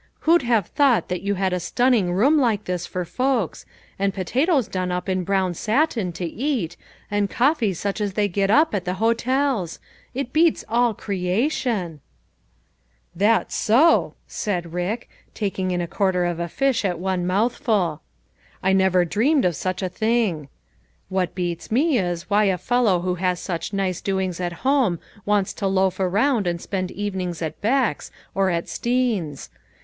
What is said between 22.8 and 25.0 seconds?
who has such nice doings at home,